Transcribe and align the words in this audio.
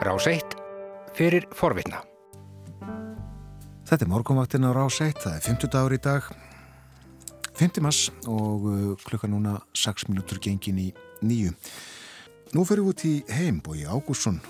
Rás 0.00 0.24
1 0.24 0.54
fyrir 1.12 1.44
forvitna. 1.52 1.98
Þetta 3.84 4.06
er 4.06 4.08
morgunvaktin 4.08 4.64
á 4.64 4.72
Rás 4.72 4.96
1, 5.04 5.18
það 5.20 5.34
er 5.36 5.42
50 5.44 5.70
dagur 5.74 5.92
í 5.92 5.98
dag, 6.00 6.30
50 7.60 7.84
mass 7.84 8.06
og 8.24 8.64
uh, 8.64 8.94
klukka 9.04 9.28
núna 9.28 9.58
6 9.76 10.08
minútur 10.08 10.40
gengin 10.40 10.80
í 10.80 10.86
nýju. 11.20 11.52
Nú 12.56 12.64
fyrir 12.64 12.86
við 12.86 12.94
út 12.94 13.04
í 13.10 13.12
heim, 13.28 13.60
Bói 13.60 13.84
Ágússon, 13.84 14.40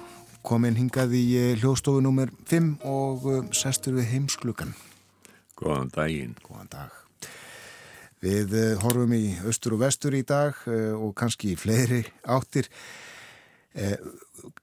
komin 0.47 0.79
hingað 0.79 1.19
í 1.19 1.25
uh, 1.41 1.51
hljóðstofu 1.59 2.07
nummer 2.07 2.31
5 2.47 2.71
og 2.87 3.27
uh, 3.27 3.43
sestur 3.51 3.99
við 3.99 4.07
heimsklukkan. 4.15 4.71
Góðan 5.59 5.91
daginn. 5.99 6.39
Góðan 6.47 6.75
dag. 6.79 6.95
Við 8.23 8.55
horfum 8.85 9.19
í 9.19 9.35
austur 9.43 9.75
og 9.75 9.83
vestur 9.83 10.15
í 10.15 10.23
dag 10.23 10.55
og 10.69 11.15
kannski 11.19 11.57
í 11.57 11.59
fleiri 11.59 12.05
áttir. 12.29 12.69
Eh, 13.71 13.95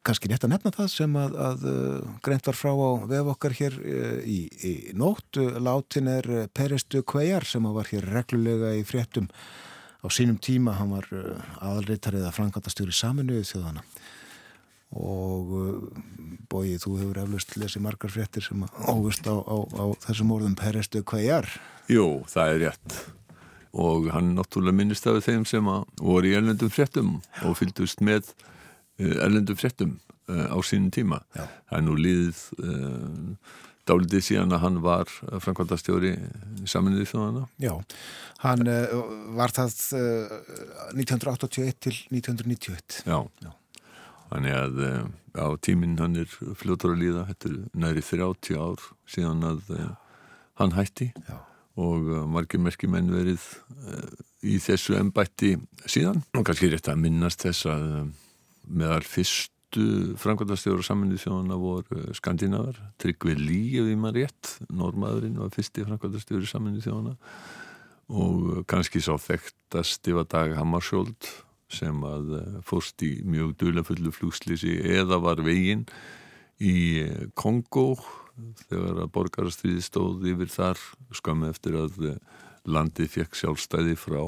kannski 0.04 0.28
rétt 0.28 0.44
að 0.44 0.52
nefna 0.52 0.74
það 0.76 0.88
sem 0.92 1.14
að, 1.16 1.36
að 1.40 1.62
uh, 1.72 2.08
greint 2.26 2.48
var 2.50 2.58
frá 2.60 2.74
á 2.76 2.92
vef 3.08 3.30
okkar 3.32 3.54
hér 3.56 3.76
uh, 3.80 4.18
í, 4.28 4.40
í 4.68 4.72
nótt. 5.00 5.40
Látin 5.64 6.10
er 6.12 6.28
uh, 6.28 6.42
Peristu 6.52 7.06
Kvejar 7.08 7.48
sem 7.48 7.64
var 7.72 7.88
hér 7.88 8.04
reglulega 8.12 8.74
í 8.76 8.84
fréttum 8.88 9.30
á 10.04 10.08
sínum 10.12 10.36
tíma, 10.44 10.76
hann 10.76 10.92
var 10.92 11.08
uh, 11.16 11.40
aðalriðtarið 11.64 12.26
að 12.28 12.36
frangandastjóri 12.36 12.96
saminuðu 12.96 13.48
þjóðana 13.48 13.86
og 14.98 15.50
bóið 16.48 16.78
þú 16.80 16.94
hefur 16.96 17.18
eflust 17.20 17.50
lesið 17.60 17.84
margar 17.84 18.12
fréttir 18.12 18.46
sem 18.46 18.62
ógust 18.88 19.26
á, 19.28 19.36
á, 19.36 19.58
á 19.68 19.86
þessum 20.06 20.32
orðum 20.32 20.56
Peristu 20.56 21.02
Kvejar. 21.04 21.50
Jú, 21.92 22.24
það 22.32 22.54
er 22.54 22.62
rétt. 22.62 22.96
Og 23.76 24.08
hann 24.14 24.32
náttúrulega 24.38 24.80
minnist 24.80 25.10
af 25.12 25.20
þeim 25.28 25.44
sem 25.48 25.68
voru 25.68 26.32
í 26.32 26.38
elnendum 26.40 26.72
fréttum 26.72 27.18
og 27.44 27.58
fylgdust 27.60 28.00
með 28.00 28.32
Eh, 28.98 29.18
erlendu 29.22 29.54
fréttum 29.54 30.00
eh, 30.28 30.50
á 30.50 30.58
sínum 30.66 30.90
tíma. 30.90 31.22
Já. 31.36 31.46
Það 31.70 31.78
er 31.78 31.84
nú 31.86 31.96
líðið 32.02 32.40
uh, 32.64 33.54
dálitið 33.88 34.24
síðan 34.26 34.56
að 34.58 34.64
hann 34.64 34.80
var 34.84 35.12
framkvæmdastjóri 35.44 36.14
í 36.64 36.70
saminuði 36.70 37.06
þjóðana. 37.12 37.44
Já, 37.62 37.76
hann 38.42 38.72
var 39.38 39.54
það 39.56 39.78
uh, 40.00 40.34
1981 40.98 41.80
til 41.86 41.96
1991. 42.10 43.00
Já, 43.06 43.22
Já. 43.46 43.52
þannig 44.34 44.58
að 44.58 44.84
á 45.38 45.48
tíminn 45.62 45.98
hann 46.02 46.18
er 46.24 46.34
fljóttur 46.58 46.98
að 46.98 47.04
líða, 47.06 47.28
þetta 47.30 47.52
er 47.54 47.58
næri 47.86 48.06
30 48.10 48.58
ár 48.58 48.88
síðan 49.06 49.46
að 49.54 49.74
hann 50.58 50.74
hætti 50.74 51.12
Já. 51.14 51.38
og 51.78 52.10
margir 52.34 52.64
merkir 52.66 52.90
menn 52.90 53.14
verið 53.14 53.46
í 54.42 54.58
þessu 54.58 54.98
ennbætti 54.98 55.60
síðan 55.86 56.24
og 56.34 56.48
kannski 56.50 56.74
rétt 56.74 56.90
að 56.90 57.04
minnast 57.06 57.46
þess 57.46 57.70
að 57.70 57.86
meðal 58.68 59.04
fyrstu 59.08 59.88
framkvæmdastjóru 60.22 60.86
saminnið 60.86 61.24
þjóðana 61.26 61.58
voru 61.62 62.04
skandinavar. 62.18 62.78
Tryggvi 63.02 63.36
Lí, 63.40 63.62
ef 63.80 63.90
ég 63.92 64.00
maður 64.00 64.22
rétt 64.24 64.54
normaðurinn 64.74 65.40
var 65.42 65.52
fyrsti 65.56 65.86
framkvæmdastjóru 65.88 66.50
saminnið 66.50 66.88
þjóðana 66.88 67.18
og 68.08 68.64
kannski 68.72 69.02
sá 69.04 69.18
þekktast 69.20 70.08
yfir 70.08 70.28
dag 70.32 70.54
Hammarskjöld 70.56 71.28
sem 71.68 71.98
að 72.08 72.38
eh, 72.38 72.60
fórst 72.64 73.04
í 73.04 73.18
mjög 73.28 73.58
dölafullu 73.60 74.14
flúslýsi 74.16 74.78
eða 74.96 75.20
var 75.24 75.42
veginn 75.44 75.84
í 76.64 77.04
eh, 77.04 77.26
Kongo 77.36 77.98
þegar 78.68 79.04
að 79.04 79.12
borgarastriði 79.16 79.84
stóð 79.84 80.28
yfir 80.32 80.52
þar 80.54 80.84
skömmu 81.20 81.52
eftir 81.52 81.76
að 81.82 81.98
eh, 82.14 82.20
landið 82.68 83.10
fekk 83.14 83.38
sjálfstæði 83.40 83.96
frá 84.00 84.22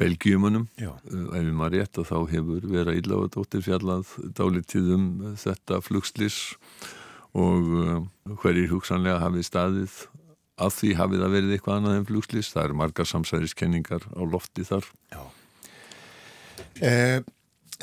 Belgiumunum 0.00 0.66
uh, 0.82 0.96
ef 1.38 1.50
maður 1.54 1.78
rétt 1.78 2.00
að 2.00 2.10
þá 2.10 2.18
hefur 2.32 2.66
vera 2.72 2.96
ílláðadóttir 2.98 3.64
fjallað 3.64 4.10
dálitið 4.36 4.90
um 4.96 5.06
þetta 5.40 5.80
flugslis 5.84 6.40
og 7.34 7.70
uh, 7.78 8.02
hverjir 8.42 8.70
hugsanlega 8.72 9.22
hafið 9.22 9.48
staðið 9.48 9.96
að 10.64 10.76
því 10.76 10.90
hafið 11.00 11.24
það 11.24 11.32
verið 11.34 11.54
eitthvað 11.56 11.78
annað 11.80 11.96
en 11.98 12.10
flugslis 12.10 12.52
það 12.54 12.68
eru 12.68 12.78
margar 12.78 13.10
samsæðiskenningar 13.10 14.04
á 14.14 14.22
lofti 14.22 14.66
þar. 14.66 14.86
Já. 15.10 15.22
Eh, 16.78 17.18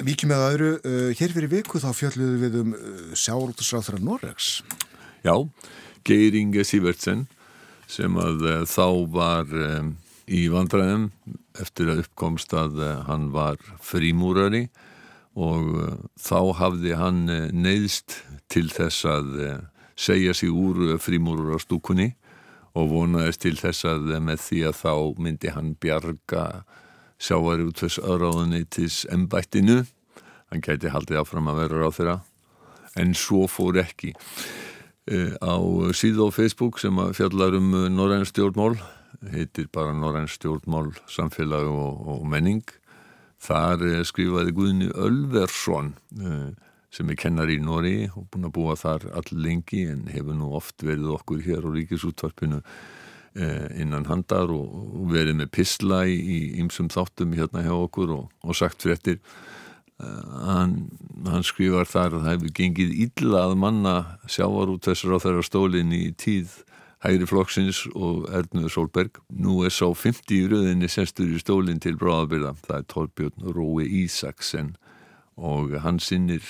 Víkjum 0.01 0.31
með 0.31 0.45
öðru 0.45 0.69
uh, 0.79 1.09
hér 1.19 1.33
fyrir 1.35 1.51
viku 1.51 1.79
þá 1.83 1.89
fjalluðu 1.95 2.37
við 2.39 2.53
um 2.61 2.69
sjáróttisráþara 3.19 3.99
Norregs 3.99 4.61
Já, 5.25 5.35
Geiringe 6.07 6.63
Sivertsen 6.65 7.25
sem 7.91 8.15
að 8.19 8.45
þá 8.71 8.87
var 9.11 9.51
um, 9.51 9.91
í 10.27 10.45
vandræðum 10.51 11.09
eftir 11.61 11.91
að 11.91 12.05
uppkomst 12.05 12.53
að 12.57 12.79
uh, 12.81 12.89
hann 13.07 13.29
var 13.33 13.59
frímúrari 13.83 14.67
og 15.39 15.69
uh, 15.79 15.93
þá 16.19 16.39
hafði 16.59 16.95
hann 16.99 17.23
neyðst 17.55 18.21
til 18.51 18.67
þess 18.73 19.05
að 19.07 19.29
segja 19.95 20.33
sig 20.35 20.51
úr 20.51 20.97
frímúrarstúkunni 20.99 22.11
og 22.75 22.91
vonaðist 22.91 23.43
til 23.43 23.55
þess 23.59 23.85
að 23.87 24.11
með 24.23 24.43
því 24.45 24.61
að 24.69 24.77
þá 24.81 24.93
myndi 25.23 25.51
hann 25.55 25.73
bjarga 25.79 26.45
sjáari 27.21 27.67
út 27.67 27.83
þess 27.83 28.01
aðráðuneytis 28.01 29.05
embættinu 29.11 29.81
hann 30.51 30.63
gæti 30.63 30.91
haldið 30.91 31.21
áfram 31.21 31.49
að 31.51 31.63
vera 31.63 31.81
ráð 31.81 31.97
þeirra 31.99 32.17
en 32.99 33.13
svo 33.15 33.45
fór 33.47 33.79
ekki. 33.81 34.11
Eh, 35.09 35.33
á 35.39 35.57
síðu 35.95 36.27
á 36.27 36.29
Facebook 36.29 36.79
sem 36.79 36.97
fjallar 37.15 37.55
um 37.57 37.71
eh, 37.73 37.89
Norræn 37.89 38.27
stjórnmál 38.27 38.75
heitir 39.33 39.67
bara 39.73 39.93
Norræn 39.93 40.29
stjórnmál 40.31 40.91
samfélag 41.11 41.67
og, 41.69 42.07
og 42.15 42.25
menning. 42.29 42.63
Þar 43.41 43.85
eh, 43.87 44.01
skrifaði 44.07 44.55
Guðni 44.55 44.89
Ölversson 44.93 45.95
sem 46.91 47.07
er 47.07 47.17
kennar 47.19 47.49
í 47.49 47.59
Nóri 47.63 48.09
og 48.09 48.27
búin 48.31 48.49
að 48.49 48.55
búa 48.57 48.75
þar 48.75 49.07
all 49.15 49.29
lengi 49.31 49.85
en 49.87 50.09
hefur 50.11 50.35
nú 50.35 50.51
oft 50.57 50.83
verið 50.83 51.13
okkur 51.15 51.39
hér 51.45 51.63
á 51.63 51.69
ríkisútvarpinu 51.71 52.59
innan 53.79 54.09
handar 54.09 54.51
og 54.51 55.05
verið 55.07 55.37
með 55.39 55.53
pisla 55.55 56.01
í 56.03 56.57
ymsum 56.59 56.89
þáttum 56.91 57.31
hérna 57.37 57.63
hjá 57.63 57.71
okkur 57.77 58.11
og, 58.17 58.25
og 58.43 58.57
sagt 58.59 58.83
fréttir. 58.83 59.21
Hann, 60.01 60.89
hann 61.29 61.45
skrifar 61.45 61.85
þar 61.85 62.17
að 62.17 62.25
það 62.25 62.31
hefur 62.33 62.53
gengið 62.57 62.93
illa 63.05 63.45
að 63.45 63.55
manna 63.61 63.95
sjávar 64.25 64.71
út 64.73 64.87
þessar 64.89 65.15
á 65.15 65.23
þeirra 65.23 65.45
stólinn 65.45 65.93
í 65.93 66.03
tíð 66.17 66.55
hægri 67.01 67.27
flokksins 67.29 67.85
og 67.95 68.27
Ernuður 68.29 68.73
Solberg. 68.75 69.21
Nú 69.29 69.61
er 69.65 69.73
sá 69.73 69.87
50 69.89 70.35
í 70.37 70.41
röðinni 70.51 70.89
senstur 70.91 71.29
í 71.29 71.39
stólinn 71.41 71.81
til 71.81 71.97
bráðabyrða. 71.99 72.55
Það 72.67 72.77
er 72.77 72.89
Torbjörn 72.93 73.53
Rói 73.55 73.87
Ísaksen 74.03 74.75
og 75.41 75.73
hann 75.81 76.01
sinnir 76.03 76.43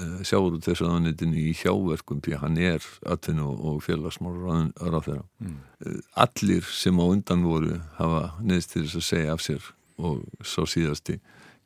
uh, 0.00 0.20
sjávar 0.24 0.56
út 0.56 0.68
þessar 0.68 0.94
aðanitinni 0.94 1.48
í 1.50 1.56
hjáverkum 1.58 2.22
því 2.24 2.38
hann 2.42 2.60
er 2.62 2.84
atvinnu 3.08 3.50
og 3.52 3.82
félagsmólar 3.84 4.70
á 4.80 5.00
þeirra. 5.04 5.26
Mm. 5.44 5.58
Uh, 5.84 5.98
allir 6.24 6.70
sem 6.72 6.96
á 6.96 7.04
undan 7.04 7.44
voru 7.44 7.80
hafa 7.98 8.30
neðst 8.40 8.76
til 8.76 8.86
þess 8.86 9.02
að 9.02 9.08
segja 9.10 9.34
af 9.36 9.44
sér 9.44 9.74
og 9.98 10.24
sá 10.46 10.62
síðasti 10.68 11.18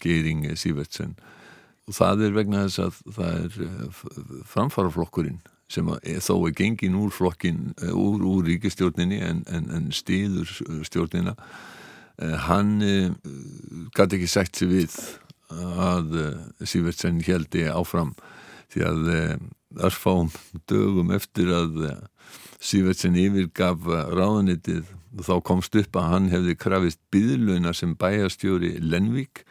Geiring 0.02 0.48
Sivertsen 0.58 1.14
og 1.88 1.97
það 1.97 2.26
er 2.26 2.36
vegna 2.36 2.66
þess 2.66 2.82
að 2.82 3.00
það 3.16 3.38
er 3.38 3.56
eh, 3.66 4.02
framfaraflokkurinn 4.48 5.41
sem 5.72 5.88
þó 6.25 6.34
er 6.47 6.55
gengin 6.59 6.99
úr 6.99 7.12
flokkin 7.15 7.72
eh, 7.83 7.93
úr, 7.93 8.22
úr 8.28 8.47
ríkistjórninni 8.49 9.21
en, 9.25 9.43
en, 9.49 9.69
en 9.72 9.88
stjórnina 9.93 11.34
eh, 12.19 12.37
hann 12.49 12.77
gæti 13.97 14.21
ekki 14.21 14.31
sagt 14.31 14.61
sér 14.61 14.72
við 14.72 14.97
að 15.53 16.15
Sivertsen 16.65 17.21
heldi 17.27 17.66
áfram 17.69 18.15
því 18.72 18.84
að 18.88 19.11
örfám 19.84 20.31
dögum 20.71 21.12
eftir 21.12 21.53
að 21.53 21.82
Sivertsen 22.62 23.19
yfirgaf 23.19 23.84
ráðanitið 23.84 24.87
þá 25.21 25.34
komst 25.44 25.77
upp 25.77 25.97
að 25.99 26.09
hann 26.09 26.28
hefði 26.32 26.55
krafist 26.56 27.00
byðluna 27.12 27.75
sem 27.77 27.97
bæjastjóri 28.00 28.78
Lenvík 28.81 29.43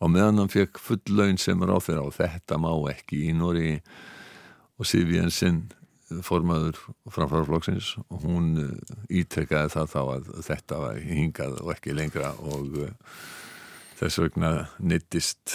og 0.00 0.12
meðan 0.14 0.40
hann 0.40 0.52
fekk 0.52 0.80
full 0.80 1.02
laun 1.12 1.38
sem 1.40 1.60
ráð 1.60 1.90
þeirra 1.90 2.06
og 2.06 2.16
þetta 2.16 2.60
má 2.60 2.70
ekki 2.92 3.26
í 3.28 3.34
Nóri 3.36 3.74
og 4.80 4.88
Siv 4.88 5.12
Jensen 5.12 5.66
formaður 6.26 6.78
framfæraflokksins 7.10 7.92
og 8.08 8.24
hún 8.24 8.50
eh, 8.60 8.94
ítrekkaði 9.20 9.74
það 9.74 9.92
þá 9.92 10.00
að 10.02 10.32
þetta 10.46 10.80
var 10.82 10.98
hingað 11.04 11.60
og 11.62 11.70
ekki 11.74 11.94
lengra 11.96 12.32
og 12.50 12.80
uh, 12.82 13.14
þess 14.00 14.20
vegna 14.24 14.50
nittist 14.82 15.54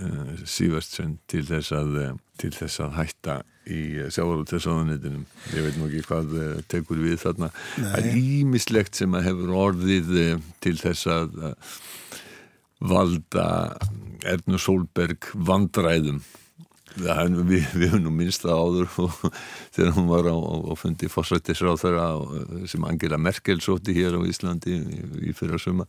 uh, 0.00 0.04
eh, 0.06 0.42
Sývertsen 0.42 1.16
til 1.30 1.44
þess 1.48 1.74
að 1.78 1.96
til 2.42 2.52
þess 2.56 2.82
að 2.82 2.94
hætta 2.98 3.38
í 3.70 3.80
sjávarútessáðanitinum 4.10 5.22
ég 5.54 5.66
veit 5.68 5.76
nú 5.78 5.86
ekki 5.86 6.00
hvað 6.08 6.32
tekur 6.66 6.98
við 6.98 7.20
þarna. 7.22 7.52
Það 7.76 7.98
er 8.00 8.16
ímislegt 8.18 8.98
sem 8.98 9.12
að 9.14 9.28
hefur 9.28 9.52
orðið 9.60 10.08
til 10.64 10.72
þess 10.80 11.06
að 11.12 11.36
valda 12.82 13.44
Ernu 14.26 14.58
Solberg 14.58 15.28
vandræðum 15.38 16.18
Ja, 17.00 17.22
við, 17.24 17.64
við 17.72 17.92
höfum 17.94 18.02
nú 18.04 18.10
minnst 18.12 18.42
það 18.44 18.58
áður 18.60 18.88
þegar 19.74 19.94
hún 19.96 20.08
var 20.10 20.28
á, 20.28 20.36
á 20.36 20.72
fundi 20.76 21.08
fórsættisráð 21.08 21.78
þeirra 21.80 22.06
sem 22.68 22.84
Angela 22.84 23.18
Merkel 23.20 23.60
sóti 23.64 23.94
hér 23.96 24.18
á 24.18 24.20
Íslandi 24.28 24.74
í, 24.76 24.98
í 25.30 25.34
fyrra 25.36 25.60
sumar 25.62 25.88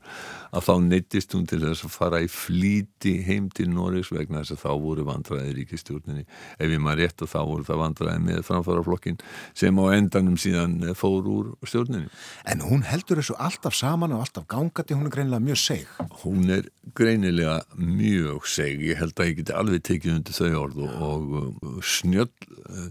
að 0.53 0.67
þá 0.69 0.73
neittist 0.85 1.35
hún 1.35 1.47
til 1.49 1.59
þess 1.63 1.83
að 1.87 1.95
fara 1.95 2.21
í 2.23 2.29
flíti 2.31 3.17
heim 3.27 3.49
til 3.51 3.67
Norris 3.73 4.13
vegna 4.13 4.43
þess 4.43 4.55
að 4.55 4.63
þá 4.63 4.71
voru 4.85 5.07
vandraði 5.07 5.55
ríkistjórninni 5.57 6.23
ef 6.23 6.71
ég 6.71 6.83
maður 6.83 7.03
rétt 7.03 7.25
og 7.25 7.31
þá 7.33 7.39
voru 7.41 7.67
það 7.67 7.81
vandraði 7.83 8.23
með 8.29 8.41
framfæraflokkin 8.47 9.19
sem 9.59 9.83
á 9.83 9.85
endanum 9.97 10.39
síðan 10.39 10.79
fór 10.97 11.27
úr 11.33 11.51
stjórninni. 11.67 12.07
En 12.47 12.63
hún 12.63 12.85
heldur 12.87 13.19
þessu 13.19 13.35
alltaf 13.41 13.75
saman 13.75 14.15
og 14.15 14.23
alltaf 14.23 14.47
gangati, 14.47 14.95
hún 14.95 15.09
er 15.09 15.15
greinilega 15.17 15.43
mjög 15.43 15.61
seg. 15.63 15.93
Hún 16.23 16.47
er 16.53 16.69
greinilega 16.95 17.59
mjög 17.75 18.47
seg, 18.49 18.81
ég 18.87 18.99
held 19.01 19.17
að 19.17 19.31
ég 19.31 19.39
geti 19.41 19.55
alveg 19.57 19.85
tekið 19.89 20.17
undir 20.17 20.37
þau 20.37 20.63
orð 20.63 20.83
og 20.85 20.92
og 21.01 21.83
snjöll 21.83 22.31
eh, 22.69 22.89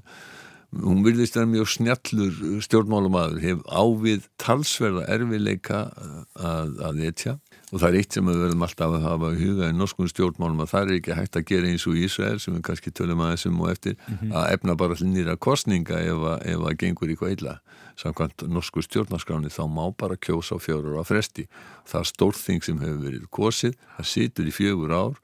hún 0.81 1.03
virðist 1.05 1.37
að 1.37 1.51
mjög 1.53 1.69
snjallur 1.69 2.37
stjórnmálumæður 2.65 3.41
hef 3.43 3.65
ávið 3.69 4.29
talsverða 4.41 5.05
erfileika 5.13 5.83
eh, 5.91 6.21
að, 6.49 6.79
að 6.89 7.03
etja. 7.11 7.35
Og 7.73 7.81
það 7.81 7.87
er 7.89 7.99
eitt 8.01 8.17
sem 8.17 8.29
við 8.29 8.41
verðum 8.43 8.65
alltaf 8.67 8.95
að 8.97 9.05
hafa 9.07 9.33
í 9.33 9.39
huga 9.41 9.69
í 9.69 9.77
norskun 9.77 10.11
stjórnmálum 10.13 10.65
að 10.65 10.73
það 10.73 10.83
er 10.83 10.95
ekki 10.99 11.17
hægt 11.17 11.39
að 11.41 11.47
gera 11.49 11.71
eins 11.73 11.87
og 11.89 12.01
Ísrael 12.01 12.41
sem 12.41 12.57
við 12.57 12.65
kannski 12.69 12.93
tölum 12.93 13.23
að 13.25 13.35
þessum 13.35 13.61
og 13.61 13.71
eftir 13.73 13.97
mm 13.97 14.17
-hmm. 14.17 14.33
að 14.41 14.49
efna 14.57 14.77
bara 14.81 14.99
nýra 15.01 15.37
kostninga 15.37 16.01
ef 16.01 16.27
að, 16.33 16.47
ef 16.55 16.67
að 16.69 16.79
gengur 16.85 17.13
eitthvað 17.13 17.37
illa. 17.37 17.55
Samkvæmt 17.97 18.49
norsku 18.49 18.83
stjórnarskráni 18.83 19.53
þá 19.53 19.65
má 19.69 19.85
bara 19.97 20.17
kjósa 20.17 20.57
á 20.57 20.59
fjörur 20.61 21.01
á 21.01 21.05
fresti. 21.05 21.49
Það 21.85 22.01
er 22.01 22.09
stórþing 22.13 22.65
sem 22.65 22.81
hefur 22.81 23.05
verið 23.05 23.29
kosið 23.31 23.77
það 23.97 24.07
situr 24.07 24.49
í 24.49 24.53
fjögur 24.53 24.93
ár 24.93 25.17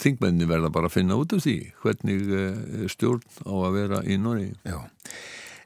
þingmenni 0.00 0.48
verða 0.48 0.72
bara 0.72 0.88
að 0.88 0.96
finna 0.96 1.18
út 1.20 1.34
af 1.36 1.44
því 1.44 1.58
hvernig 1.82 2.32
eh, 2.38 2.88
stjórn 2.92 3.22
á 3.44 3.52
að 3.52 3.78
vera 3.78 4.02
í 4.06 4.18
Nóri 4.20 4.50
Já 4.64 4.80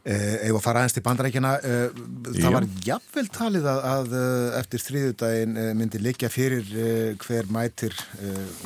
Ef 0.06 0.54
að 0.54 0.62
fara 0.62 0.82
aðeins 0.84 0.94
til 0.94 1.02
bandrækjana, 1.02 1.52
uh, 1.66 1.96
það 2.36 2.52
var 2.54 2.66
jafnvel 2.86 3.24
talið 3.34 3.64
að, 3.66 3.80
að 3.90 4.12
eftir 4.60 4.82
þrýðudaginn 4.84 5.56
uh, 5.58 5.70
myndi 5.74 5.98
likja 5.98 6.30
fyrir 6.30 6.68
hver 7.24 7.50
mætir 7.50 7.96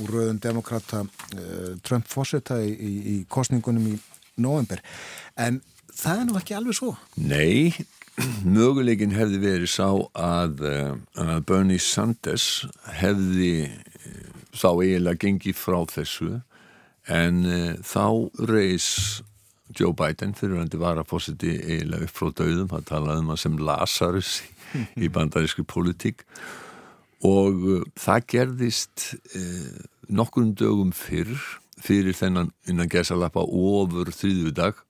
úr 0.02 0.12
rauðun 0.12 0.42
demokrata 0.44 1.00
Trump 1.80 2.12
fósetta 2.12 2.58
í, 2.60 2.74
í, 2.76 2.92
í 3.14 3.16
kostningunum 3.32 3.88
í 3.88 3.94
november. 4.36 4.84
En 5.40 5.62
það 5.96 6.20
er 6.20 6.28
nú 6.28 6.36
ekki 6.42 6.58
alveg 6.58 6.76
svo. 6.76 6.92
Nei, 7.16 7.72
möguleikin 8.58 9.16
hefði 9.16 9.40
verið 9.40 9.72
sá 9.72 9.88
að, 10.12 10.60
að 11.16 11.40
Bernie 11.48 11.80
Sanders 11.80 12.66
hefði 13.00 13.70
þá 14.60 14.70
eiginlega 14.84 15.20
gengið 15.24 15.58
frá 15.58 15.80
þessu 15.90 16.30
en 17.10 17.42
uh, 17.48 17.74
þá 17.82 18.46
reys 18.50 18.88
Joe 19.76 19.94
Biden 19.94 20.34
fyrir 20.34 20.58
hann 20.58 20.70
til 20.70 20.82
varafósiti 20.82 21.54
eiginlega 21.58 22.08
upp 22.08 22.16
frá 22.16 22.32
döðum, 22.40 22.72
hann 22.74 22.88
talaði 22.88 23.22
um 23.22 23.30
hann 23.32 23.40
sem 23.40 23.60
Lazarus 23.62 24.40
í 24.98 25.10
bandarísku 25.12 25.64
politík 25.68 26.26
og 27.26 27.64
uh, 27.68 27.86
það 28.00 28.26
gerðist 28.34 29.12
uh, 29.38 29.80
nokkur 30.10 30.50
dögum 30.58 30.92
fyrr 30.96 31.32
fyrir 31.80 32.16
þennan 32.16 32.50
innan 32.68 32.90
gerðsalappa 32.92 33.46
ofur 33.46 34.10
þrýðu 34.12 34.50
dag 34.52 34.82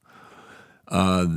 að 0.91 1.37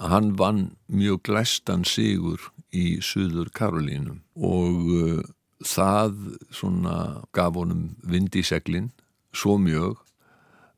hann 0.00 0.30
vann 0.38 0.62
mjög 0.88 1.18
glæstan 1.28 1.82
sigur 1.84 2.40
í 2.72 3.02
Suður 3.04 3.50
Karolínum 3.52 4.22
og 4.32 5.26
það 5.66 6.16
svona 6.54 6.96
gaf 7.32 7.54
honum 7.58 7.92
vind 8.02 8.34
í 8.36 8.44
seglinn 8.46 8.90
svo 9.32 9.58
mjög 9.60 10.00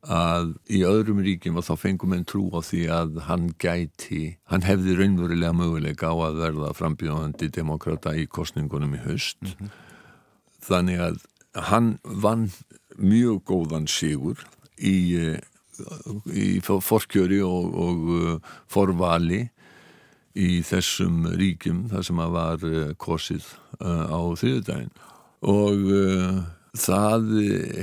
að 0.04 0.50
í 0.68 0.82
öðrum 0.84 1.22
ríkjum 1.24 1.58
og 1.60 1.64
þá 1.64 1.74
fengum 1.80 2.12
enn 2.12 2.26
trú 2.28 2.44
á 2.52 2.60
því 2.60 2.82
að 2.92 3.20
hann 3.28 3.46
gæti, 3.60 4.36
hann 4.52 4.66
hefði 4.66 4.98
raunverulega 4.98 5.56
möguleika 5.56 6.12
á 6.12 6.16
að 6.28 6.40
verða 6.42 6.74
frambjóðandi 6.76 7.48
demokrata 7.54 8.12
í 8.12 8.26
kostningunum 8.28 8.94
í 8.98 9.00
höst 9.06 9.40
mm 9.40 9.54
-hmm. 9.56 9.70
þannig 10.68 11.00
að 11.00 11.16
hann 11.70 11.98
vann 12.04 12.50
mjög 12.98 13.44
góðan 13.48 13.88
sigur 13.88 14.44
í, 14.78 15.38
í 16.30 16.60
forkjöri 16.60 17.40
og, 17.42 17.74
og 17.74 17.98
uh, 18.10 18.38
forvali 18.68 19.48
í 20.34 20.58
þessum 20.66 21.28
ríkjum 21.38 21.84
þar 21.92 22.06
sem 22.08 22.20
að 22.22 22.34
var 22.34 22.66
uh, 22.66 22.90
kosið 22.98 23.46
uh, 23.78 24.10
á 24.10 24.20
þriðudaginn 24.40 24.92
og 25.46 25.84
uh, 25.94 26.40
það 26.74 27.28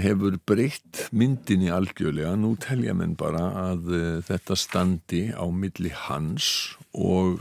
hefur 0.04 0.36
breytt 0.50 1.06
myndin 1.16 1.64
í 1.64 1.70
algjörlega. 1.72 2.34
Nú 2.36 2.58
telja 2.60 2.96
menn 2.98 3.14
bara 3.16 3.46
að 3.70 3.94
þetta 4.28 4.58
standi 4.60 5.22
á 5.32 5.48
milli 5.48 5.94
hans 5.96 6.74
og 6.92 7.40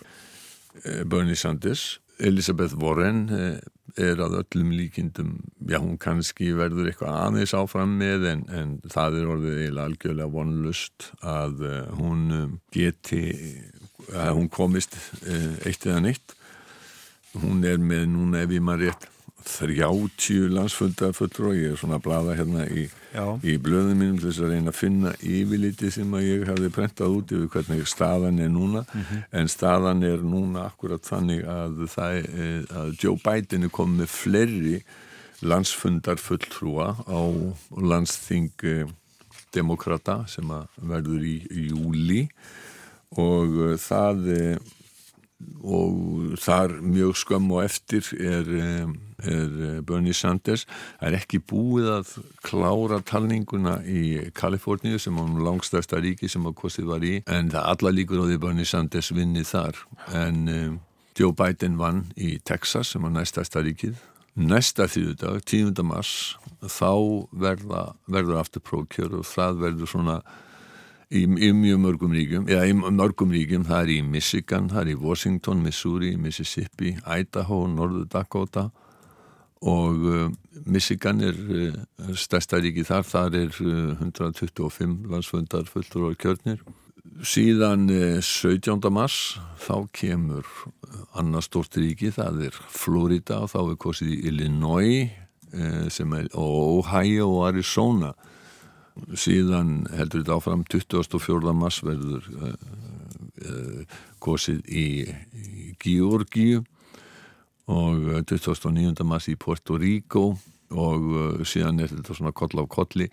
Bernie 1.11 1.35
Sanders 1.35 1.99
Elisabeth 2.23 2.79
Warren 2.79 3.25
er 3.99 4.21
að 4.23 4.39
öllum 4.43 4.73
líkindum 4.77 5.37
já 5.71 5.79
hún 5.81 5.99
kannski 6.01 6.53
verður 6.59 6.91
eitthvað 6.91 7.19
aðeins 7.25 7.55
áfram 7.57 7.97
með 8.01 8.27
en, 8.31 8.43
en 8.55 8.73
það 8.91 9.21
er 9.21 9.31
orðið 9.35 9.61
eiginlega 9.61 9.89
algjörlega 9.91 10.35
vonlust 10.35 11.11
að 11.21 11.65
hún 11.99 12.59
geti 12.75 13.23
að 14.17 14.35
hún 14.39 14.51
komist 14.53 14.97
eh, 15.27 15.57
eitt 15.69 15.87
eða 15.87 16.03
neitt. 16.05 16.37
Hún 17.39 17.63
er 17.67 17.79
með 17.79 18.09
núna 18.11 18.45
ef 18.45 18.55
ég 18.55 18.65
maður 18.65 18.89
rétt 18.89 19.09
30 19.47 20.49
landsföldafullur 20.55 21.51
og 21.51 21.59
ég 21.59 21.73
er 21.73 21.81
svona 21.81 21.99
að 21.99 22.07
blada 22.07 22.37
hérna 22.39 22.67
í, 22.69 22.87
í 23.43 23.57
blöðum 23.63 23.99
mínum 23.99 24.19
til 24.21 24.31
þess 24.31 24.45
að 24.45 24.55
reyna 24.55 24.73
að 24.73 24.79
finna 24.79 25.13
yfirliti 25.21 25.91
sem 25.95 26.17
að 26.17 26.27
ég 26.29 26.47
hafði 26.51 26.73
prentað 26.75 27.19
út 27.19 27.35
yfir 27.37 27.53
hvernig 27.55 27.91
staðan 27.91 28.39
er 28.39 28.51
núna. 28.53 28.85
Mm 28.87 29.03
-hmm. 29.03 29.23
en 29.41 29.49
staðan 29.49 30.03
er 30.03 30.25
núna 30.25 30.67
akkurat 30.67 31.03
þannig 31.03 31.45
að, 31.45 31.87
það, 31.95 32.13
að 32.81 32.97
Joe 33.03 33.19
Biden 33.25 33.65
er 33.65 33.73
komið 33.73 34.01
með 34.01 34.09
fleiri 34.09 34.83
landsfundarfulltrúa 35.41 36.89
á 37.09 37.21
landsþing 37.77 38.53
eh, 38.63 38.89
demokrata 39.55 40.25
sem 40.31 40.51
að 40.53 40.69
verður 40.77 41.25
í, 41.27 41.37
júli 41.71 42.27
og 43.19 43.57
uh, 43.59 43.73
það 43.81 44.29
uh, 44.31 44.69
og 45.61 46.35
þar 46.41 46.79
mjög 46.85 47.17
skömm 47.21 47.49
og 47.53 47.65
eftir 47.65 48.07
er, 48.17 48.51
um, 48.85 48.93
er 49.21 49.49
uh, 49.51 49.79
Bernie 49.87 50.17
Sanders 50.17 50.67
er 51.05 51.17
ekki 51.19 51.41
búið 51.41 51.91
að 51.99 52.13
klára 52.47 53.01
talninguna 53.07 53.79
í 53.85 54.31
Kaliforníu 54.37 55.01
sem 55.01 55.19
er 55.21 55.41
langstæsta 55.47 56.01
ríki 56.01 56.31
sem 56.33 56.47
að 56.49 56.59
kostið 56.63 56.93
var 56.93 57.05
í 57.07 57.17
en 57.27 57.53
það 57.53 57.73
alla 57.75 57.95
líkur 57.97 58.25
á 58.25 58.29
því 58.29 58.39
Bernie 58.45 58.69
Sanders 58.69 59.13
vinni 59.17 59.45
þar 59.47 59.81
en 60.17 60.47
um, 60.49 60.79
Joe 61.19 61.35
Biden 61.37 61.77
vann 61.81 62.07
í 62.17 62.39
Texas 62.45 62.95
sem 62.95 63.05
er 63.05 63.13
næstæsta 63.19 63.65
ríkið 63.65 63.99
næsta 64.41 64.87
þýðudag, 64.89 65.43
10. 65.45 65.75
mars 65.85 66.37
þá 66.63 67.27
verða, 67.33 67.91
verður 68.07 68.41
aftur 68.41 68.63
prókjör 68.65 69.19
og 69.19 69.27
það 69.29 69.65
verður 69.65 69.91
svona 69.91 70.21
í, 71.11 71.25
í 71.27 71.51
mjög 71.57 71.81
mörgum 71.85 72.15
ríkjum 72.15 72.49
eða 72.51 72.67
í 72.71 72.75
mörgum 72.79 73.33
ríkjum, 73.35 73.67
það 73.69 73.83
er 73.83 73.95
í 73.97 74.01
Michigan 74.07 74.71
það 74.71 74.83
er 74.83 74.93
í 74.93 75.01
Washington, 75.01 75.65
Missouri, 75.65 76.15
Mississippi 76.21 76.95
Idaho, 77.05 77.65
Norður 77.71 78.07
Dakota 78.11 78.69
og 79.61 80.05
uh, 80.09 80.29
Michigan 80.65 81.21
er 81.25 81.37
uh, 81.37 82.13
stærsta 82.17 82.61
ríki 82.63 82.87
þar 82.89 83.05
þar 83.09 83.41
er 83.43 83.59
uh, 83.61 84.05
125 84.07 85.11
landsfundar 85.11 85.69
fulltur 85.69 86.09
og 86.11 86.21
kjörnir 86.21 86.63
síðan 87.27 87.89
17. 88.23 88.79
Uh, 88.79 88.93
mars 88.93 89.39
þá 89.61 89.75
kemur 89.97 90.47
annars 91.19 91.51
stort 91.51 91.77
ríki, 91.77 92.13
það 92.15 92.47
er 92.49 92.57
Florida 92.71 93.43
og 93.45 93.53
þá 93.53 93.61
er 93.67 93.79
kosið 93.83 94.15
í 94.15 94.21
Illinois 94.31 95.11
uh, 95.53 95.87
er, 95.91 96.31
og 96.33 96.81
Ohio 96.81 97.29
og 97.35 97.49
Arizona 97.51 98.15
síðan 99.19 99.85
heldur 99.95 100.23
þetta 100.23 100.39
áfram 100.39 100.65
24. 100.71 101.55
mars 101.57 101.81
verður 101.87 102.27
uh, 102.37 102.55
uh, 103.47 103.99
kosið 104.23 104.63
í, 104.67 104.87
í 105.35 105.75
Georgíu 105.81 106.65
og 107.71 108.25
29. 108.27 109.05
mars 109.07 109.29
í 109.31 109.37
Puerto 109.39 109.79
Rico 109.79 110.33
og 110.71 111.45
síðan 111.49 111.83
er 111.83 111.91
þetta 111.93 112.17
svona 112.17 112.35
koll 112.37 112.63
af 112.63 112.69
kolli 112.71 113.09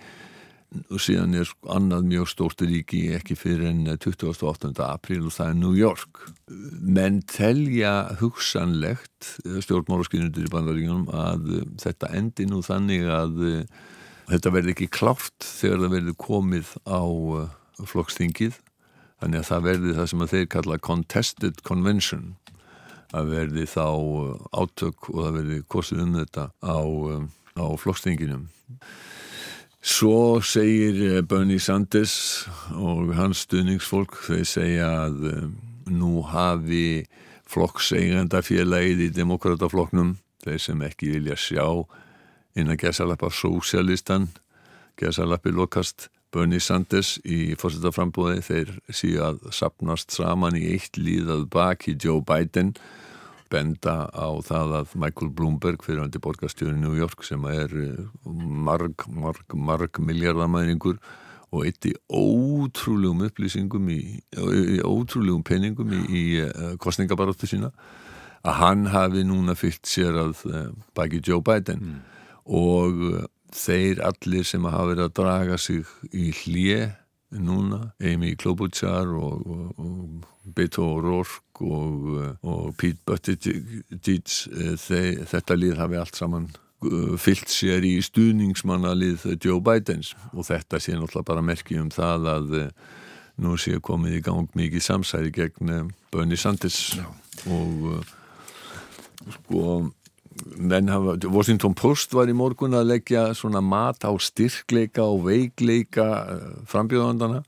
og 0.91 1.00
síðan 1.00 1.36
er 1.39 1.50
annað 1.72 2.07
mjög 2.10 2.29
stórt 2.34 2.62
ríki 2.65 3.05
ekki 3.15 3.38
fyrir 3.39 3.69
enn 3.69 3.88
28. 3.88 4.74
april 4.84 5.29
og 5.29 5.36
það 5.36 5.51
er 5.51 5.60
New 5.62 5.75
York 5.77 6.24
menn 6.84 7.22
telja 7.31 7.93
hugsanlegt 8.19 9.38
stjórnmálaskynundur 9.63 10.50
í 10.50 10.51
bandaríunum 10.51 11.05
að 11.15 11.53
þetta 11.79 12.12
endi 12.19 12.50
nú 12.51 12.60
þannig 12.65 13.07
að 13.07 13.39
þetta 14.27 14.53
verði 14.55 14.75
ekki 14.75 14.89
klárt 14.91 15.46
þegar 15.46 15.84
það 15.84 15.96
verði 15.98 16.15
komið 16.24 16.74
á 16.88 17.01
uh, 17.03 17.48
flokkstingið 17.88 18.60
þannig 19.22 19.41
að 19.41 19.50
það 19.51 19.67
verði 19.69 19.96
það 19.98 20.10
sem 20.12 20.24
að 20.25 20.34
þeir 20.36 20.48
kalla 20.55 20.79
contested 20.89 21.62
convention 21.67 22.29
að 23.15 23.34
verði 23.34 23.67
þá 23.72 23.88
uh, 23.88 24.48
átök 24.51 25.12
og 25.13 25.22
það 25.24 25.38
verði 25.41 25.60
kosið 25.72 26.03
um 26.03 26.17
þetta 26.19 26.50
á, 26.60 26.79
um, 26.84 27.29
á 27.55 27.65
flokkstinginum 27.79 28.50
Svo 29.88 30.41
segir 30.43 30.98
eh, 31.05 31.22
Bernie 31.24 31.62
Sanders 31.63 32.48
og 32.75 33.13
hans 33.15 33.46
stuðningsfólk, 33.46 34.17
þau 34.25 34.41
segja 34.43 34.88
að 35.05 35.22
um, 35.29 35.53
nú 35.88 36.25
hafi 36.27 37.05
flokkseigandafélagið 37.48 39.05
í 39.05 39.13
demokrataflokknum, 39.15 40.17
þeir 40.43 40.60
sem 40.60 40.84
ekki 40.84 41.13
vilja 41.13 41.38
sjá 41.39 41.63
inn 42.58 42.74
að 42.74 42.82
gesalappa 42.88 43.30
sósialistan, 43.34 44.30
gesalappi 45.00 45.54
lokast 45.54 46.10
Bernie 46.34 46.62
Sanders 46.62 47.16
í 47.24 47.56
fórsetaframbúði, 47.60 48.42
þeir 48.44 48.72
síu 48.92 49.22
að 49.24 49.44
sapnast 49.56 50.14
saman 50.16 50.58
í 50.60 50.66
eitt 50.74 51.00
líðað 51.00 51.46
baki 51.54 51.96
Joe 51.96 52.24
Biden. 52.26 52.74
Benda 53.48 54.10
á 54.12 54.28
það 54.44 54.74
að 54.82 54.98
Michael 55.00 55.30
Bloomberg 55.32 55.86
fyrir 55.86 56.04
hundi 56.04 56.20
borgastjóri 56.20 56.76
New 56.76 56.98
York 57.00 57.24
sem 57.24 57.46
er 57.48 57.72
eh, 57.80 58.02
marg, 58.28 59.06
marg, 59.08 59.56
marg 59.56 60.02
miljardamæringur 60.04 61.00
og 61.56 61.64
eitt 61.64 61.88
í 61.88 61.94
ótrúlegum 62.12 63.24
upplýsingum 63.30 63.88
í, 63.94 64.02
í 64.20 64.82
ótrúlegum 64.84 65.46
peningum 65.48 65.96
í, 65.96 66.02
í 66.12 66.26
eh, 66.44 66.76
kostningabaróttu 66.84 67.48
sína 67.48 67.72
að 68.44 68.60
hann 68.62 68.86
hafi 68.92 69.24
núna 69.28 69.56
fyllt 69.58 69.88
sér 69.88 70.20
að 70.26 70.44
eh, 70.52 70.70
baki 70.98 71.24
Joe 71.24 71.40
Biden. 71.40 71.80
Mm. 71.80 72.17
Og 72.48 73.27
þeir 73.56 74.01
allir 74.06 74.48
sem 74.48 74.66
hafa 74.68 74.92
verið 74.92 75.06
að 75.08 75.18
draga 75.20 75.58
sig 75.62 75.86
í 76.13 76.32
hlið 76.44 76.89
núna, 77.44 77.92
Amy 78.00 78.36
Klobuchar 78.39 79.10
og, 79.12 79.42
og, 79.48 79.80
og 79.84 80.54
Beto 80.56 80.86
O'Rourke 80.96 81.66
og, 81.68 82.38
og 82.48 82.70
Pete 82.80 83.04
Buttigieg 83.04 84.32
þetta 85.27 85.58
lið 85.58 85.82
hafi 85.82 86.00
allt 86.00 86.16
saman 86.20 86.48
fyllt 87.20 87.50
sér 87.50 87.84
í 87.84 87.98
stuðningsmannalið 88.06 89.25
Joe 89.44 89.60
Bidens 89.66 90.13
og 90.32 90.46
þetta 90.48 90.80
sé 90.80 90.94
náttúrulega 90.94 91.32
bara 91.32 91.44
merkjum 91.44 91.88
um 91.88 91.92
það 91.92 92.30
að 92.36 92.56
nú 93.44 93.58
sé 93.60 93.80
komið 93.84 94.20
í 94.20 94.24
gang 94.25 94.58
mikið 94.58 94.86
samsæri 94.86 95.34
gegn 95.34 95.92
Bernie 96.13 96.39
Sanders 96.39 96.96
Já. 96.98 97.08
og 97.51 98.06
sko 99.36 99.63
Hafa, 100.91 101.17
Washington 101.32 101.74
Post 101.77 102.13
var 102.13 102.29
í 102.29 102.36
morgun 102.38 102.77
að 102.77 102.91
leggja 102.91 103.32
svona 103.38 103.62
mat 103.63 104.06
á 104.06 104.12
styrkleika 104.22 105.06
og 105.06 105.25
veikleika 105.27 106.08
eh, 106.36 106.46
frambjöðandana 106.70 107.44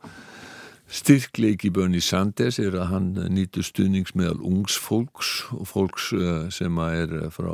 styrkleiki 0.90 1.70
Bernie 1.70 2.02
Sanders 2.02 2.58
er 2.60 2.74
að 2.80 2.90
hann 2.90 3.10
nýtur 3.34 3.66
stuðnings 3.66 4.16
meðal 4.18 4.40
ungs 4.46 4.78
fólks 4.82 5.44
og 5.54 5.68
fólks 5.70 6.10
eh, 6.18 6.48
sem 6.54 6.82
er 6.82 7.14
frá 7.34 7.52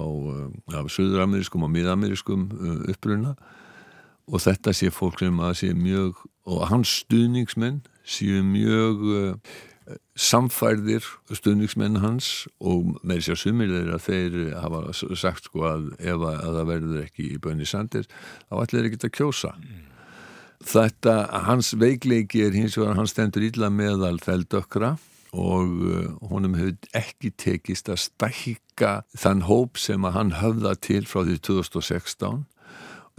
ja, 0.71 0.83
söðuramerískum 0.87 1.65
og 1.67 1.73
miðamerískum 1.75 2.47
eh, 2.55 2.81
uppruna. 2.95 3.35
Og 4.25 4.41
þetta 4.41 4.73
sé 4.73 4.89
fólk 4.89 5.19
sem 5.21 5.43
að 5.43 5.57
sé 5.59 5.73
mjög 5.77 6.23
og 6.49 6.63
hans 6.71 7.01
stuðningsmenn 7.03 7.83
séu 8.05 8.41
mjög 8.45 9.03
samfærðir 10.17 11.05
stuðningsmenn 11.29 11.99
hans 12.01 12.47
og 12.57 12.95
með 13.05 13.25
sér 13.27 13.39
sumir 13.39 13.73
þeirra 13.73 13.99
þeir 14.01 14.37
hafa 14.57 14.81
sagt 14.95 15.49
sko 15.49 15.65
að 15.69 15.89
ef 15.99 16.15
að, 16.15 16.37
að 16.39 16.59
það 16.59 16.69
verður 16.71 17.01
ekki 17.03 17.27
í 17.35 17.41
bönni 17.41 17.67
sandir 17.69 18.07
þá 18.07 18.55
ætlir 18.63 18.87
ekki 18.89 19.01
að 19.03 19.13
kjósa 19.19 19.51
mm. 19.59 19.83
þetta, 20.71 21.17
hans 21.49 21.73
veikleiki 21.77 22.45
er 22.47 22.57
hins 22.57 22.79
vegar 22.79 22.97
hann 22.97 23.11
stendur 23.11 23.45
ílla 23.45 23.69
meðal 23.69 24.17
þeldökra 24.23 24.95
og 25.35 25.79
uh, 25.83 26.09
honum 26.31 26.55
hefur 26.57 26.97
ekki 26.97 27.33
tekist 27.37 27.91
að 27.91 28.01
stækka 28.07 28.95
þann 29.19 29.45
hóp 29.49 29.77
sem 29.81 30.07
að 30.07 30.17
hann 30.17 30.35
höfða 30.39 30.73
til 30.79 31.03
frá 31.09 31.25
því 31.27 31.39
2016 31.51 32.45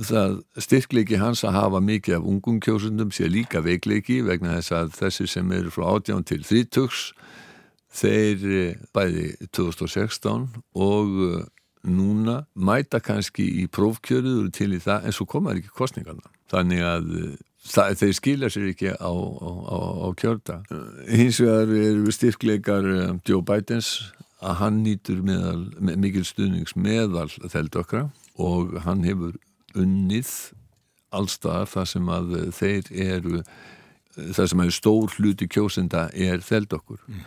það 0.02 0.40
styrkleiki 0.60 1.16
hans 1.20 1.42
að 1.46 1.56
hafa 1.56 1.80
mikið 1.80 2.18
af 2.18 2.28
ungum 2.28 2.60
kjósundum 2.60 3.12
sé 3.14 3.30
líka 3.32 3.62
veikleiki 3.64 4.20
vegna 4.26 4.58
þess 4.58 4.74
að 4.76 4.94
þessi 4.98 5.28
sem 5.32 5.52
eru 5.56 5.72
frá 5.72 5.86
18 5.96 6.26
til 6.28 6.42
30 6.44 7.12
þeir 7.96 8.46
eh, 8.52 8.74
bæði 8.92 9.26
2016 9.56 10.48
og 10.76 11.14
eh, 11.30 11.46
núna 11.86 12.42
mæta 12.52 13.00
kannski 13.00 13.46
í 13.62 13.66
prófkjöruður 13.72 14.50
til 14.52 14.74
í 14.76 14.82
það 14.82 15.08
en 15.08 15.16
svo 15.16 15.28
komaður 15.30 15.62
ekki 15.62 15.76
kostningarna 15.78 16.28
þannig 16.52 16.84
að 16.84 17.08
eh, 17.22 17.32
það, 17.64 17.96
þeir 18.02 18.14
skilja 18.20 18.52
sér 18.52 18.68
ekki 18.74 18.92
á, 18.92 19.08
á, 19.08 19.50
á, 19.64 19.78
á 19.80 20.08
kjörda 20.20 20.60
hins 21.08 21.40
vegar 21.40 21.72
eru 21.72 22.12
styrkleikar 22.12 22.92
Joe 23.24 23.40
Bidens 23.40 24.12
að 24.44 24.58
hann 24.60 24.82
nýtur 24.84 25.24
meðal, 25.24 25.62
mikil 25.80 26.26
stuðnings 26.28 26.76
meðal 26.76 27.30
þeldokra 27.48 28.10
og 28.36 28.76
hann 28.84 29.06
hefur 29.06 29.32
unnið 29.76 30.32
allstaðar 31.16 31.70
þar 31.70 31.90
sem 31.90 32.12
að 32.12 32.36
þeir 32.56 32.92
eru 33.06 33.42
þar 34.16 34.50
sem 34.50 34.62
að 34.64 34.72
stór 34.76 35.12
hluti 35.18 35.48
kjósenda 35.50 36.06
er 36.12 36.42
þeld 36.44 36.78
okkur 36.78 37.00
mm. 37.04 37.24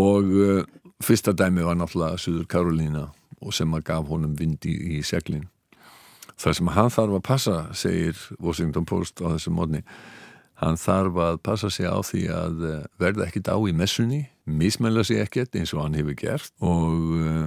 og 0.00 0.30
uh, 0.40 0.62
fyrsta 1.04 1.34
dæmi 1.36 1.64
var 1.66 1.76
náttúrulega 1.78 2.20
Suður 2.20 2.48
Karolína 2.50 3.08
og 3.44 3.54
sem 3.54 3.74
að 3.76 3.84
gaf 3.90 4.08
honum 4.08 4.36
vindi 4.38 4.72
í, 4.72 4.98
í 4.98 5.02
seglin 5.04 5.48
þar 6.40 6.58
sem 6.58 6.72
hann 6.74 6.92
þarf 6.92 7.18
að 7.18 7.26
passa 7.28 7.56
segir 7.76 8.18
Washington 8.40 8.86
Post 8.88 9.20
á 9.20 9.34
þessu 9.34 9.52
módni 9.54 9.84
hann 10.62 10.78
þarf 10.80 11.18
að 11.20 11.40
passa 11.44 11.70
sig 11.72 11.86
á 11.86 11.98
því 12.00 12.24
að 12.32 12.64
uh, 12.64 12.80
verða 13.00 13.28
ekkit 13.28 13.52
á 13.52 13.56
í 13.58 13.76
messunni 13.76 14.24
mismæla 14.44 15.04
sig 15.04 15.20
ekkert 15.22 15.56
eins 15.56 15.74
og 15.76 15.84
hann 15.84 15.96
hefur 15.98 16.16
gert 16.18 16.52
og 16.64 17.14
uh, 17.20 17.46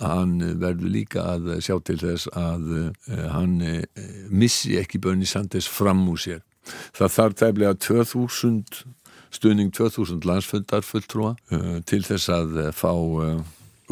hann 0.00 0.38
verður 0.60 0.88
líka 0.92 1.24
að 1.34 1.52
sjá 1.64 1.76
til 1.84 1.98
þess 2.00 2.30
að 2.38 2.68
uh, 2.78 2.90
hann 3.34 3.58
uh, 3.60 3.82
missi 4.30 4.78
ekki 4.80 5.00
Bernie 5.02 5.28
Sanders 5.28 5.68
fram 5.68 6.04
úr 6.08 6.20
sér. 6.20 6.42
Það 6.96 7.16
þarf 7.16 7.38
tæmlega 7.40 7.78
2000 7.88 8.84
stuðning 9.32 9.72
2000 9.74 10.28
landsfundar 10.28 10.84
fulltrúa 10.86 11.34
uh, 11.52 11.80
til 11.88 12.02
þess 12.06 12.30
að 12.32 12.62
fá 12.76 12.92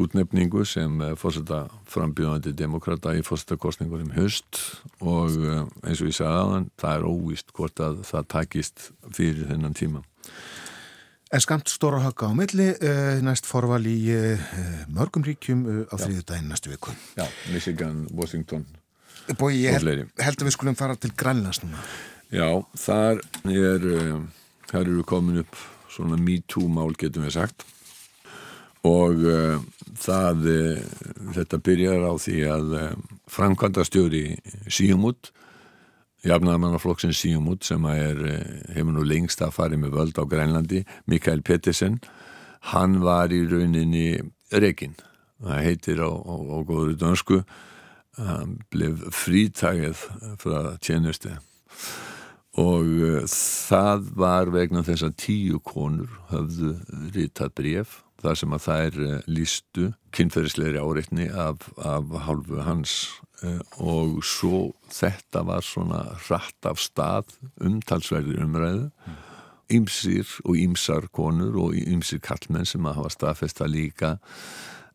útnefningu 0.00 0.62
sem 0.64 1.02
fórseta 1.20 1.64
frambjöðandi 1.90 2.54
demokrata 2.56 3.12
í 3.18 3.24
fórsetakostningur 3.26 4.00
um 4.06 4.14
höst 4.14 4.62
og 5.02 5.34
eins 5.82 6.00
og 6.00 6.08
ég 6.08 6.16
sagði 6.16 6.38
aðan, 6.38 6.68
það 6.80 6.94
er 6.94 7.08
óvist 7.10 7.52
hvort 7.52 7.82
að 7.84 7.98
það 8.08 8.30
takist 8.32 8.86
fyrir 9.12 9.50
þennan 9.50 9.76
tíma. 9.76 10.00
En 11.30 11.38
skamt 11.38 11.70
stóra 11.70 12.00
högga 12.02 12.26
á 12.26 12.34
milli, 12.34 12.72
uh, 12.74 13.20
næst 13.22 13.46
forval 13.46 13.84
í 13.86 13.94
uh, 14.10 14.40
mörgum 14.90 15.22
ríkjum 15.22 15.60
uh, 15.62 15.82
á 15.86 15.94
þriðu 15.94 16.24
daginn 16.26 16.48
næstu 16.50 16.72
viku. 16.72 16.90
Já, 17.14 17.22
Michigan, 17.54 18.00
Washington 18.10 18.64
Bói, 19.38 19.60
ég 19.60 19.76
held, 19.76 20.08
held 20.18 20.42
að 20.42 20.48
við 20.48 20.56
skulum 20.56 20.78
fara 20.78 20.96
til 20.98 21.12
Grænlands 21.14 21.60
núna. 21.62 21.84
Já, 22.34 22.48
þar 22.82 23.20
er, 23.46 23.86
þar 24.66 24.80
eru 24.80 25.04
komin 25.06 25.44
upp 25.44 25.60
svona 25.90 26.18
me 26.18 26.40
too 26.50 26.66
mál 26.66 26.96
getum 26.98 27.28
við 27.28 27.36
sagt 27.36 27.62
og 28.86 29.22
það, 30.00 30.46
þetta 31.36 31.60
byrjar 31.68 32.06
á 32.10 32.12
því 32.22 32.36
að 32.48 32.74
framkvæmda 33.30 33.84
stjóri 33.86 34.24
síumút 34.66 35.30
jafnaðamannaflokksinn 36.26 37.14
Síumút 37.16 37.64
sem 37.64 37.84
er, 37.90 38.24
eh, 38.26 38.74
hefur 38.74 38.92
nú 38.92 39.04
lengst 39.06 39.40
að 39.40 39.54
fari 39.56 39.76
með 39.80 39.96
völd 39.96 40.18
á 40.20 40.24
Grænlandi, 40.28 40.84
Mikael 41.06 41.42
Pettersen 41.42 42.00
hann 42.72 43.00
var 43.00 43.28
í 43.32 43.46
rauninni 43.48 44.20
Rekin, 44.52 44.96
það 45.40 45.64
heitir 45.64 46.02
á, 46.04 46.10
á, 46.10 46.34
á 46.36 46.58
góður 46.66 46.96
dönsku 46.98 47.44
hann 48.18 48.58
blev 48.70 49.00
frítagið 49.14 49.96
frá 50.42 50.76
tjenusti 50.82 51.32
og 52.58 52.84
uh, 52.84 53.24
það 53.30 54.10
var 54.18 54.50
vegna 54.52 54.82
þess 54.82 55.06
að 55.06 55.16
tíu 55.16 55.60
konur 55.64 56.10
höfðu 56.28 56.74
ritað 57.14 57.54
bref 57.54 58.00
þar 58.20 58.36
sem 58.36 58.52
að 58.52 58.64
þær 58.66 58.96
lístu 59.30 59.86
kynferðisleiri 60.12 60.80
áreitni 60.82 61.30
af, 61.32 61.70
af 61.78 62.10
hálfu 62.26 62.60
hans. 62.66 62.94
Eh, 63.08 63.29
og 63.80 64.20
svo 64.26 64.70
þetta 64.92 65.44
var 65.48 65.64
svona 65.64 66.02
hratt 66.26 66.68
af 66.68 66.80
stað 66.82 67.34
umtalsverðir 67.64 68.44
umræðu. 68.44 68.90
Ymsir 69.70 70.26
og 70.42 70.58
ymsar 70.58 71.06
konur 71.14 71.56
og 71.62 71.76
ymsir 71.78 72.18
kallmenn 72.24 72.66
sem 72.66 72.86
að 72.90 72.98
hafa 72.98 73.14
staðfesta 73.14 73.68
líka 73.70 74.16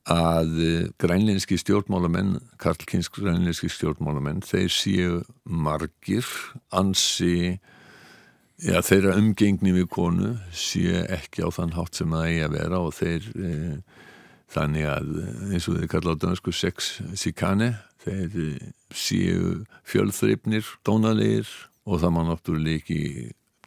að 0.05 0.51
eh, 0.61 0.89
grænleinski 1.01 1.57
stjórnmálamenn 1.57 2.37
karlkinsk 2.61 3.17
grænleinski 3.17 3.69
stjórnmálamenn 3.73 4.43
þeir 4.45 4.69
séu 4.69 5.15
margir 5.49 6.27
ansi 6.69 7.57
ja, 8.61 8.83
þeirra 8.85 9.15
umgengni 9.17 9.73
við 9.73 9.89
konu 9.89 10.35
séu 10.53 11.01
ekki 11.09 11.41
á 11.41 11.49
þann 11.49 11.73
hátt 11.73 11.97
sem 11.97 12.13
það 12.13 12.27
eigi 12.29 12.45
að 12.45 12.57
vera 12.59 12.83
og 12.85 12.93
þeir 12.99 13.31
e, 13.33 13.55
þannig 14.53 14.87
að 14.93 15.09
eins 15.49 15.69
og 15.71 15.79
þeir 15.79 15.91
kalla 15.95 16.13
á 16.13 16.21
dansku 16.21 16.53
sex 16.53 16.93
sikane 17.17 17.73
þeir 18.05 18.37
eh, 18.45 18.67
séu 18.95 19.55
fjölþryfnir, 19.87 20.67
dónalegir 20.87 21.49
og 21.85 22.01
það 22.01 22.15
má 22.15 22.21
náttúrulega 22.29 22.81
ekki 22.81 23.01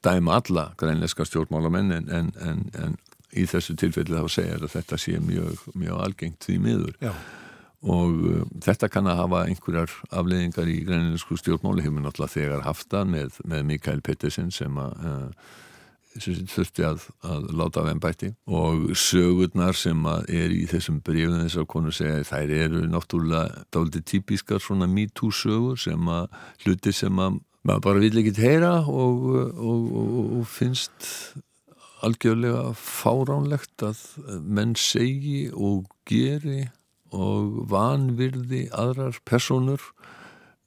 dæma 0.05 0.39
alla 0.39 0.65
grænleiska 0.79 1.27
stjórnmálamenn 1.27 1.93
en, 1.93 2.09
en, 2.09 2.33
en, 2.43 2.65
en 2.79 2.97
í 3.37 3.45
þessu 3.49 3.77
tilfelli 3.79 4.17
þá 4.17 4.33
segja 4.33 4.57
að 4.61 4.73
þetta 4.73 4.99
sé 5.01 5.19
mjög, 5.21 5.61
mjög 5.77 6.03
algengt 6.05 6.47
því 6.47 6.59
miður 6.65 6.95
Já. 7.03 7.13
og 7.83 8.21
uh, 8.25 8.43
þetta 8.65 8.91
kann 8.93 9.11
að 9.11 9.23
hafa 9.23 9.45
einhverjar 9.51 9.95
afleðingar 10.09 10.71
í 10.71 10.79
grænleinsku 10.87 11.39
stjórnmáli 11.41 11.85
hefur 11.85 12.05
náttúrulega 12.05 12.37
þegar 12.37 12.67
haft 12.67 12.89
það 12.95 13.15
með, 13.15 13.41
með 13.45 13.67
Mikael 13.73 14.05
Pettersen 14.07 14.53
sem 14.55 14.81
að 14.81 15.03
uh, 15.03 15.57
þurfti 16.17 16.85
að, 16.87 17.05
að 17.27 17.51
láta 17.59 17.83
af 17.83 17.91
ennbætti 17.93 18.31
og 18.47 18.89
sögurnar 18.99 19.77
sem 19.79 20.07
er 20.09 20.55
í 20.55 20.65
þessum 20.71 21.03
brefum 21.05 21.43
þess 21.43 21.61
að 21.61 21.69
konu 21.75 21.93
segja 21.95 22.25
þær 22.29 22.55
eru 22.57 22.87
náttúrulega 22.91 23.67
dálítið 23.75 24.07
típiskar 24.13 24.63
svona 24.65 24.89
MeToo 24.91 25.31
sögur 25.35 25.79
sem 25.81 26.09
að 26.13 26.33
hluti 26.65 26.95
sem 26.97 27.21
að 27.23 27.39
maður 27.69 27.85
bara 27.85 28.03
vil 28.03 28.23
ekki 28.23 28.35
heyra 28.41 28.73
og, 28.87 29.29
og, 29.59 29.93
og, 30.01 30.19
og 30.39 30.49
finnst 30.49 31.13
algjörlega 32.07 32.73
fáránlegt 32.79 33.85
að 33.87 34.03
menn 34.43 34.75
segi 34.79 35.49
og 35.53 35.89
geri 36.09 36.69
og 37.15 37.65
vanvirði 37.71 38.69
aðrar 38.77 39.19
personur 39.29 39.83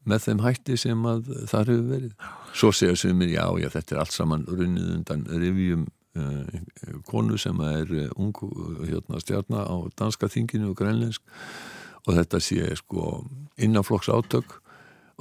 með 0.07 0.25
þeim 0.25 0.45
hætti 0.45 0.77
sem 0.81 1.03
að 1.05 1.27
það 1.49 1.71
hefur 1.71 1.89
verið. 1.91 2.13
Svo 2.53 2.71
segja 2.75 2.95
sumir, 2.99 3.31
já, 3.31 3.45
já, 3.61 3.69
þetta 3.71 3.95
er 3.95 4.03
allt 4.03 4.15
saman 4.15 4.45
runnið 4.49 4.89
undan 4.97 5.25
revjum 5.29 5.85
uh, 6.19 7.01
konu 7.07 7.39
sem 7.39 7.59
er 7.67 7.93
uh, 7.95 8.07
ung 8.19 8.35
hérna, 8.87 9.21
stjarnar 9.23 9.69
á 9.71 9.75
danska 9.97 10.29
þinginu 10.31 10.73
og 10.73 10.79
grænlensk 10.81 11.23
og 12.07 12.17
þetta 12.17 12.41
sé 12.43 12.71
sko 12.79 13.21
innanflokks 13.61 14.09
átök 14.11 14.57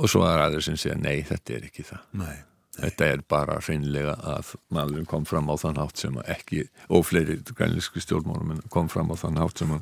og 0.01 0.09
svo 0.09 0.25
er 0.27 0.47
aðeins 0.47 0.71
sem 0.71 0.79
segja, 0.81 0.99
nei, 0.99 1.21
þetta 1.29 1.59
er 1.59 1.67
ekki 1.69 1.85
það. 1.87 2.07
Nei. 2.23 2.37
Þetta 2.79 3.07
er 3.13 3.23
bara 3.29 3.59
hreinlega 3.59 4.15
að 4.37 4.55
maðurinn 4.73 5.09
kom 5.11 5.25
fram 5.29 5.51
á 5.51 5.55
þann 5.59 5.81
hátt 5.81 6.01
sem 6.01 6.19
ekki, 6.23 6.65
og 6.89 7.07
fleiri 7.09 7.41
grænlíski 7.51 8.03
stjórnmálum 8.05 8.61
kom 8.73 8.89
fram 8.93 9.11
á 9.11 9.17
þann 9.19 9.41
hátt 9.43 9.59
sem, 9.61 9.73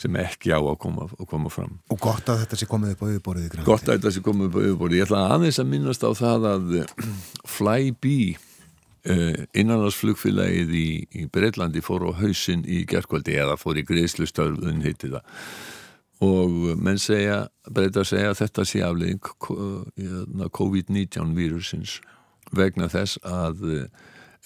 sem 0.00 0.18
ekki 0.20 0.54
á 0.54 0.60
að 0.60 0.78
koma, 0.84 1.08
að 1.18 1.26
koma 1.32 1.50
fram. 1.52 1.80
Og 1.90 1.98
gott 2.00 2.30
að 2.30 2.44
þetta 2.44 2.60
sé 2.60 2.68
komið 2.70 2.94
upp 2.94 3.02
á 3.02 3.06
yfirborðið. 3.10 3.58
Gott 3.66 3.88
að 3.88 3.98
þetta 3.98 4.14
sé 4.14 4.22
komið 4.24 4.46
upp 4.46 4.60
á 4.60 4.60
yfirborðið. 4.62 5.00
Ég 5.00 5.08
ætla 5.08 5.24
aðeins 5.34 5.58
að 5.60 5.68
minnast 5.74 6.06
á 6.06 6.10
það 6.20 6.46
að 6.52 6.78
Flybe 7.50 8.20
uh, 9.10 9.42
innanlandsflugfélagið 9.50 10.72
í, 10.78 10.88
í 11.10 11.26
Breitlandi 11.34 11.82
fór 11.84 12.06
á 12.08 12.12
hausin 12.22 12.62
í 12.62 12.84
gerðkvöldi 12.88 13.36
eða 13.42 13.58
fór 13.60 13.82
í 13.82 13.84
greiðslustöðun 13.90 14.86
heiti 14.86 15.12
það 15.12 15.26
og 16.20 16.56
menn 16.76 17.00
segja, 17.00 17.46
breyta 17.72 18.02
að 18.02 18.10
segja 18.10 18.32
að 18.32 18.40
þetta 18.42 18.64
sé 18.68 18.82
aflegging 18.84 19.28
hérna, 19.40 20.48
COVID-19 20.52 21.30
vírusins 21.36 21.94
vegna 22.56 22.88
þess 22.90 23.20
að 23.26 23.66
eh, 23.74 23.84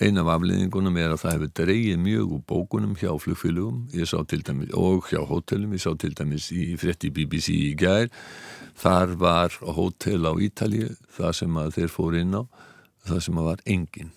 eina 0.02 0.24
af 0.24 0.32
afleðingunum 0.34 0.98
er 0.98 1.14
að 1.14 1.22
það 1.22 1.34
hefur 1.36 1.52
dreyið 1.60 2.02
mjög 2.02 2.34
úr 2.34 2.42
bókunum 2.50 2.96
hjá 2.98 3.12
flugfélugum 3.22 3.84
dæmis, 3.92 4.72
og 4.74 5.06
hjá 5.10 5.20
hótelum, 5.22 5.72
ég 5.76 5.84
sá 5.84 5.94
til 5.94 6.14
dæmis 6.14 6.50
í 6.50 6.74
frétti 6.80 7.12
BBC 7.14 7.54
í 7.54 7.74
gær. 7.78 8.10
Þar 8.74 9.14
var 9.20 9.54
hótel 9.62 10.26
á 10.26 10.34
Ítalið 10.34 10.96
það 11.14 11.32
sem 11.38 11.58
að 11.62 11.74
þeir 11.78 11.92
fór 11.94 12.18
inn 12.18 12.34
á 12.34 12.42
það 13.06 13.20
sem 13.26 13.38
að 13.38 13.50
var 13.52 13.66
engin 13.66 14.12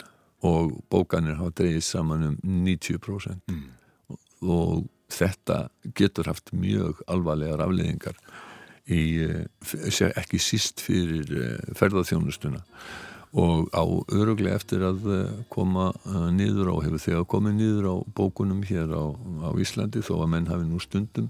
og 0.48 0.78
bókanir 0.92 1.38
hafa 1.38 1.54
dreyið 1.58 1.84
saman 1.86 2.28
um 2.32 2.38
90% 2.66 3.52
mm. 3.52 4.18
og 4.46 4.86
þetta 5.14 5.68
getur 5.98 6.30
haft 6.30 6.52
mjög 6.54 7.02
alvarlegar 7.10 7.64
afleðingar 7.64 8.18
í, 8.88 9.24
eh, 9.24 10.02
ekki 10.14 10.40
síst 10.42 10.84
fyrir 10.84 11.32
eh, 11.32 11.76
ferðarþjónustuna 11.78 12.62
og 13.38 13.68
á 13.70 13.84
öruglega 14.18 14.58
eftir 14.58 14.84
að 14.88 15.04
eh, 15.14 15.34
koma 15.54 15.92
eh, 15.94 16.30
niður 16.34 16.74
á, 16.74 16.76
hefur 16.86 17.04
þegar 17.04 17.28
komið 17.30 17.60
niður 17.60 17.90
á 17.94 17.96
bókunum 18.18 18.64
hér 18.66 18.94
á, 18.94 19.06
á 19.46 19.50
Íslandi 19.62 20.02
þó 20.06 20.16
að 20.24 20.32
menn 20.34 20.50
hafi 20.50 20.66
nú 20.66 20.82
stundum 20.82 21.30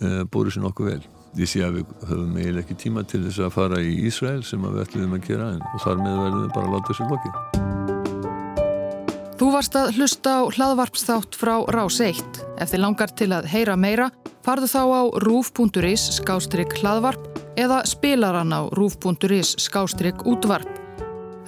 e, 0.00 0.22
búið 0.30 0.54
sér 0.54 0.64
nokkuð 0.66 0.92
vel. 0.92 1.02
Ég 1.38 1.50
sé 1.50 1.62
að 1.62 1.80
við 1.80 1.90
höfum 2.08 2.38
eiginlega 2.38 2.64
ekki 2.64 2.78
tíma 2.78 3.04
til 3.06 3.22
þess 3.26 3.42
að 3.44 3.54
fara 3.54 3.82
í 3.82 3.92
Ísrael 4.08 4.42
sem 4.46 4.62
við 4.64 4.82
ætlum 4.84 5.14
að 5.14 5.26
gera 5.28 5.50
en 5.54 5.62
og 5.62 5.84
þar 5.84 6.00
með 6.02 6.16
verðum 6.24 6.44
við 6.44 6.54
bara 6.56 6.70
að 6.70 6.74
láta 6.74 6.90
þessu 6.90 7.10
lokið. 7.10 7.68
Þú 9.40 9.46
varst 9.54 9.76
að 9.78 9.94
hlusta 9.96 10.32
á 10.36 10.40
hlaðvarpsþátt 10.52 11.38
frá 11.40 11.54
Rás 11.72 12.00
1. 12.04 12.42
Ef 12.60 12.74
þið 12.74 12.82
langar 12.82 13.14
til 13.16 13.30
að 13.32 13.48
heyra 13.48 13.76
meira, 13.78 14.10
farðu 14.44 14.68
þá 14.68 14.82
á 14.84 15.02
rúf.is 15.24 16.04
skástrygg 16.18 16.76
hlaðvarp 16.82 17.40
eða 17.60 17.80
spilaran 17.88 18.52
á 18.52 18.68
rúf.is 18.76 19.56
skástrygg 19.64 20.26
útvarp. 20.28 20.79